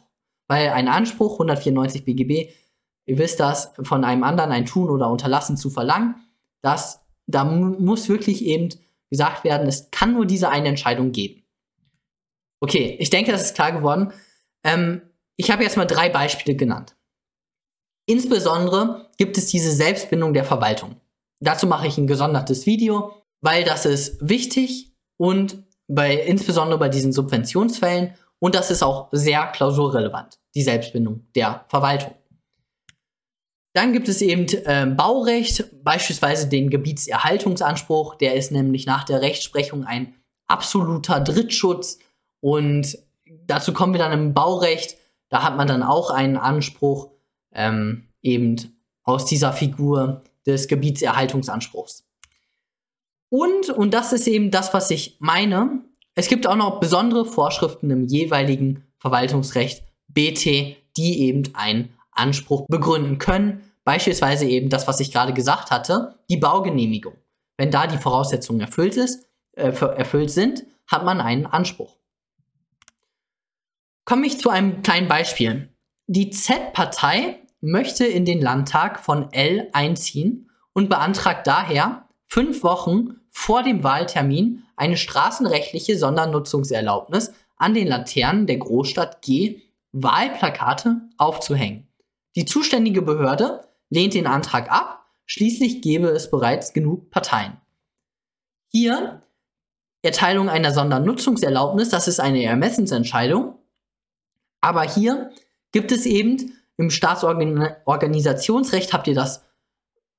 [0.48, 2.50] Weil ein Anspruch, 194 BGB,
[3.06, 6.16] ihr wisst das, von einem anderen ein Tun oder Unterlassen zu verlangen,
[6.60, 8.68] das, da muss wirklich eben
[9.10, 11.44] gesagt werden, es kann nur diese eine Entscheidung geben.
[12.60, 14.12] Okay, ich denke, das ist klar geworden.
[14.64, 15.02] Ähm,
[15.36, 16.96] ich habe jetzt mal drei Beispiele genannt.
[18.06, 21.00] Insbesondere gibt es diese Selbstbindung der Verwaltung.
[21.40, 27.12] Dazu mache ich ein gesondertes Video, weil das ist wichtig und bei, insbesondere bei diesen
[27.12, 32.14] Subventionsfällen und das ist auch sehr klausurrelevant, die Selbstbindung der Verwaltung.
[33.74, 38.14] Dann gibt es eben äh, Baurecht, beispielsweise den Gebietserhaltungsanspruch.
[38.14, 40.14] Der ist nämlich nach der Rechtsprechung ein
[40.46, 41.98] absoluter Drittschutz.
[42.40, 42.96] Und
[43.46, 44.96] dazu kommen wir dann im Baurecht.
[45.28, 47.10] Da hat man dann auch einen Anspruch
[47.52, 52.04] ähm, eben aus dieser Figur des Gebietserhaltungsanspruchs.
[53.28, 55.82] Und, und das ist eben das, was ich meine,
[56.14, 63.18] es gibt auch noch besondere Vorschriften im jeweiligen Verwaltungsrecht BT, die eben einen Anspruch begründen
[63.18, 63.70] können.
[63.84, 67.14] Beispielsweise eben das, was ich gerade gesagt hatte, die Baugenehmigung.
[67.56, 71.96] Wenn da die Voraussetzungen erfüllt, ist, äh, erfüllt sind, hat man einen Anspruch.
[74.04, 75.68] Komme ich zu einem kleinen Beispiel.
[76.06, 83.62] Die Z-Partei möchte in den Landtag von L einziehen und beantragt daher fünf Wochen vor
[83.62, 91.88] dem Wahltermin eine straßenrechtliche Sondernutzungserlaubnis an den Laternen der Großstadt G Wahlplakate aufzuhängen.
[92.36, 97.60] Die zuständige Behörde lehnt den Antrag ab, schließlich gäbe es bereits genug Parteien.
[98.72, 99.22] Hier
[100.02, 103.58] Erteilung einer Sondernutzungserlaubnis, das ist eine Ermessensentscheidung,
[104.60, 105.30] aber hier
[105.72, 109.42] gibt es eben im Staatsorganisationsrecht, habt ihr das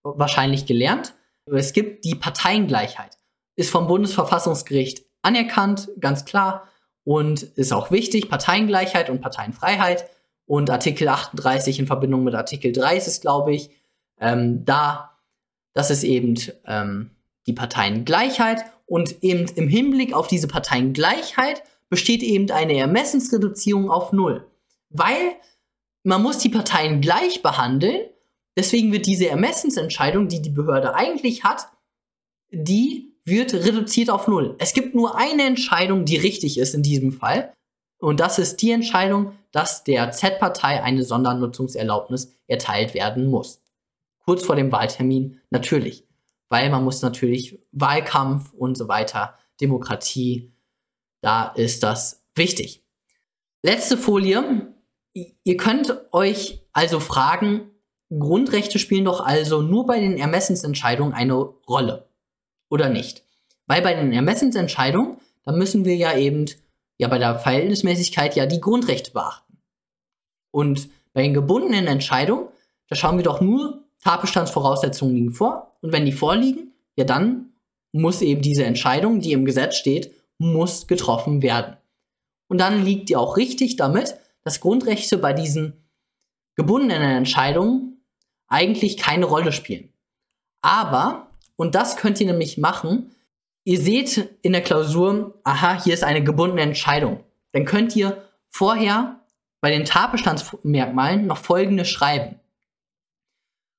[0.04, 1.13] wahrscheinlich gelernt,
[1.45, 3.17] es gibt die Parteiengleichheit.
[3.56, 6.67] Ist vom Bundesverfassungsgericht anerkannt, ganz klar,
[7.04, 10.10] und ist auch wichtig, Parteiengleichheit und Parteienfreiheit.
[10.45, 13.69] Und Artikel 38 in Verbindung mit Artikel 3 ist es, glaube ich,
[14.19, 15.17] ähm, da,
[15.73, 17.12] das ist eben ähm,
[17.47, 18.63] die Parteiengleichheit.
[18.86, 24.45] Und eben im Hinblick auf diese Parteiengleichheit besteht eben eine Ermessensreduzierung auf Null.
[24.89, 25.36] Weil
[26.03, 28.01] man muss die Parteien gleich behandeln
[28.58, 31.67] Deswegen wird diese Ermessensentscheidung, die die Behörde eigentlich hat,
[32.51, 34.55] die wird reduziert auf Null.
[34.60, 37.53] Es gibt nur eine Entscheidung, die richtig ist in diesem Fall.
[38.05, 43.63] Und das ist die Entscheidung, dass der Z-Partei eine Sondernutzungserlaubnis erteilt werden muss.
[44.23, 46.07] Kurz vor dem Wahltermin natürlich.
[46.47, 50.53] Weil man muss natürlich Wahlkampf und so weiter, Demokratie,
[51.21, 52.85] da ist das wichtig.
[53.63, 54.71] Letzte Folie.
[55.43, 57.71] Ihr könnt euch also fragen,
[58.11, 62.07] Grundrechte spielen doch also nur bei den Ermessensentscheidungen eine Rolle.
[62.69, 63.23] Oder nicht?
[63.65, 66.45] Weil bei den Ermessensentscheidungen, da müssen wir ja eben,
[66.97, 69.57] ja bei der Verhältnismäßigkeit ja die Grundrechte beachten.
[70.51, 72.47] Und bei den gebundenen Entscheidungen,
[72.87, 75.71] da schauen wir doch nur, Tatbestandsvoraussetzungen liegen vor.
[75.81, 77.51] Und wenn die vorliegen, ja dann
[77.91, 81.77] muss eben diese Entscheidung, die im Gesetz steht, muss getroffen werden.
[82.47, 85.85] Und dann liegt ihr auch richtig damit, dass Grundrechte bei diesen
[86.55, 88.05] gebundenen Entscheidungen
[88.47, 89.93] eigentlich keine Rolle spielen.
[90.61, 93.11] Aber, und das könnt ihr nämlich machen,
[93.66, 97.24] ihr seht in der Klausur, aha, hier ist eine gebundene Entscheidung.
[97.51, 99.20] Dann könnt ihr vorher
[99.59, 102.39] bei den Tatbestandsmerkmalen noch folgende schreiben.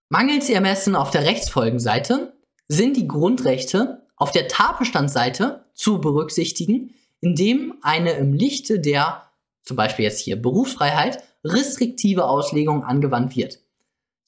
[0.08, 2.34] Mangels Ermessen auf der Rechtsfolgenseite
[2.68, 9.30] sind die Grundrechte auf der Tatbestandsseite zu berücksichtigen, indem eine im Lichte der,
[9.62, 13.60] zum Beispiel jetzt hier Berufsfreiheit, restriktive Auslegung angewandt wird.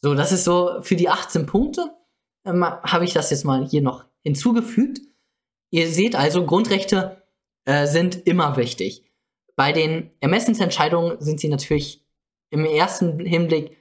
[0.02, 1.90] So, das ist so für die 18 Punkte,
[2.44, 5.00] ähm, habe ich das jetzt mal hier noch hinzugefügt.
[5.70, 7.22] Ihr seht also, Grundrechte
[7.64, 9.04] äh, sind immer wichtig.
[9.56, 12.04] Bei den Ermessensentscheidungen sind sie natürlich
[12.50, 13.76] im ersten Hinblick,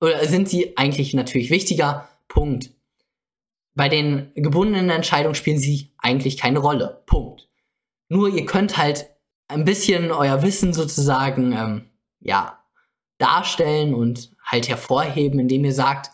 [0.00, 2.70] oder sind sie eigentlich natürlich wichtiger, Punkt.
[3.74, 7.48] Bei den gebundenen Entscheidungen spielen sie eigentlich keine Rolle, Punkt.
[8.08, 9.08] Nur ihr könnt halt
[9.48, 11.90] ein bisschen euer Wissen sozusagen, ähm,
[12.20, 12.58] ja,
[13.18, 16.10] darstellen und halt hervorheben, indem ihr sagt,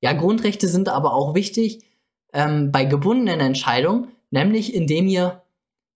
[0.00, 1.84] ja, Grundrechte sind aber auch wichtig
[2.32, 5.42] ähm, bei gebundenen Entscheidungen, nämlich indem ihr,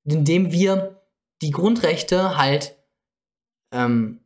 [0.05, 1.01] indem wir
[1.43, 2.77] die Grundrechte halt
[3.73, 4.21] ähm,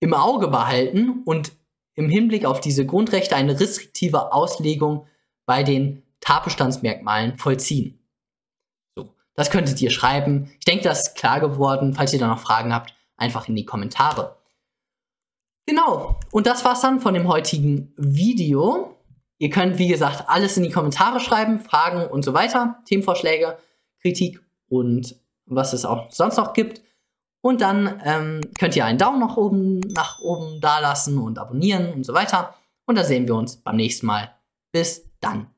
[0.00, 1.52] im Auge behalten und
[1.94, 5.06] im Hinblick auf diese Grundrechte eine restriktive Auslegung
[5.46, 7.98] bei den Tatbestandsmerkmalen vollziehen.
[8.96, 10.50] So, das könntet ihr schreiben.
[10.58, 11.94] Ich denke, das ist klar geworden.
[11.94, 14.36] Falls ihr da noch Fragen habt, einfach in die Kommentare.
[15.66, 18.95] Genau, und das war's dann von dem heutigen Video.
[19.38, 23.58] Ihr könnt, wie gesagt, alles in die Kommentare schreiben, Fragen und so weiter, Themenvorschläge,
[24.00, 26.82] Kritik und was es auch sonst noch gibt.
[27.40, 31.92] Und dann ähm, könnt ihr einen Daumen nach oben, nach oben da lassen und abonnieren
[31.92, 32.54] und so weiter.
[32.86, 34.34] Und dann sehen wir uns beim nächsten Mal.
[34.72, 35.48] Bis dann.